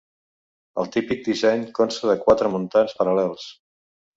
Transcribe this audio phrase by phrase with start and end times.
[0.83, 3.47] El típic disseny consta de quatre muntants paral·lels.